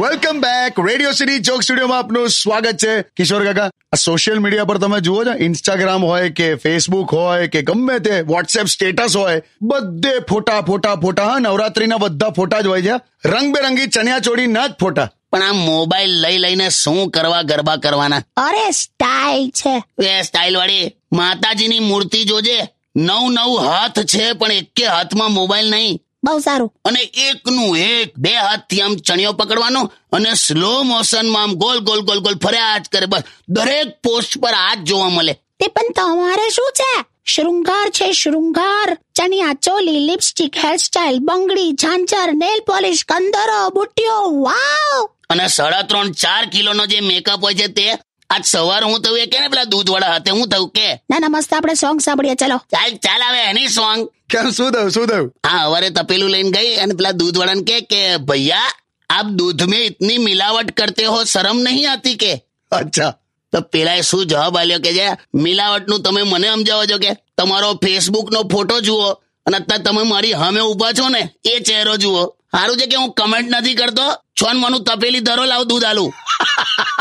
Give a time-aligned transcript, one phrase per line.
[0.00, 3.02] Welcome back radio city joke સ્ટુડિયોમાં આપનું સ્વાગત છે.
[3.02, 7.62] કિશોર કાકા આ સોશિયલ મીડિયા પર તમે જુઓ છો ઇન્સ્ટાગ્રામ હોય કે ફેસબુક હોય કે
[7.62, 12.82] ગમે તે વોટ્સએપ સ્ટેટસ હોય બધે ફોટા ફોટા ફોટા હા નવરાત્રીના બધા ફોટા જ હોય
[12.82, 13.00] છે.
[13.24, 15.10] રંગબેરંગી ચણિયા ચોળીના જ ફોટા.
[15.32, 18.22] પણ આ મોબાઈલ લઈ લઈને શું કરવા ગરબા કરવાના?
[18.36, 19.84] અરે સ્ટાઇલ છે.
[20.06, 20.95] એ સ્ટાઇલ વાળી?
[21.12, 22.68] માતાજીની મૂર્તિ જોજે.
[22.96, 26.00] નવ નવ હાથ છે પણ એકે હાથમાં મોબાઈલ નહીં.
[26.24, 26.72] બહુ સારું.
[26.84, 32.20] અને એકનું એક બે હાથથી આમ ચણિયો પકડવાનો અને સ્લો મોશનમાં આમ ગોલ ગોલ ગોલ
[32.20, 33.06] ગોલ ફર્યા જ કરે.
[33.06, 35.34] બસ દરેક પોસ્ટ પર આ જ જોવા મળે.
[35.60, 37.04] તે પણ તમારે શું છે?
[37.26, 38.98] શૃંગાર છે શૃંગાર.
[39.16, 46.46] ચણિયા ચોલી લિપસ્ટિક હેરસ્ટાઇલ બંગડી ઝાંઝર નેલ પોલિશ કંદરો બુટ્ટીઓ વાવ અને સાડા ત્રણ ચાર
[46.46, 47.86] કિલોનો જે મેકઅપ હોય છે તે
[48.30, 50.94] આજ સવારે હું થયું કે પેલા દૂધ વાળા હાથે હું થયું કે?
[51.10, 52.58] ના ના મસ્ત આપણે સોંગ સાંભળીએ ચલો.
[52.58, 54.08] ચાલ ચાલ આવે એની સોંગ.
[54.30, 57.80] કેમ શું થયું શું થયું હા હવારે તપેલું લઈને ગઈ અને પેલા દૂધ વાળાને કે
[57.80, 58.70] કે ભૈયા
[59.10, 62.32] આપ દૂધ મેં ઇતની મિલાવટ કરતે હો શરમ નહીં આતી કે?
[62.72, 63.12] અચ્છા.
[63.52, 67.10] તો પેલાએ શું જવાબ આપ્યો કે જે મિલાવટનું તમે મને સમજાવો છો કે?
[67.38, 69.10] તમારો ફેસબુક નો ફોટો જુઓ
[69.46, 72.26] અને અત્યારે તમે મારી હામે ઊભા છો ને એ ચહેરો જુઓ.
[72.26, 74.02] સારું છે કે હું કમેન્ટ નથી કરતો?
[74.40, 76.12] છોન મનું તપેલી ધરો લાવ દૂધ આલું.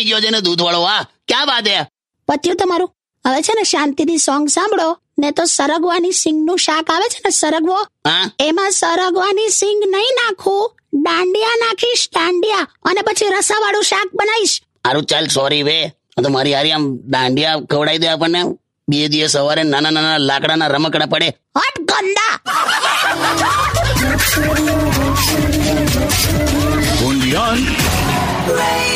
[0.00, 1.84] એટલો ગયો છે ને દૂધ વાળો વાહ ક્યાં વાત હે?
[2.28, 2.94] પત્યું તમારું.
[3.26, 4.98] હવે છે ને શાંતિથી સોંગ સાંભળો.
[5.18, 7.86] ને તો સરગવાની સિંગનું શાક આવે છે ને સરગવો.
[8.40, 10.76] એમાં સરગવાની સિંગ નહીં નાખું.
[10.94, 12.68] દાંડિયા નાખીશ દાંડિયા.
[12.84, 14.62] અને પછી રસાવાળું શાક બનાવીશ.
[14.64, 15.88] સારું ચાલ સોરી વે.
[16.22, 18.42] તો મારી હારી આમ દાંડિયા ખવડાવી દે આપણને.
[18.88, 21.28] બે દિવસ સવારે નાના નાના લાકડાના રમકડા પડે.
[21.28, 22.40] હટ ગંદા.
[28.42, 28.91] City.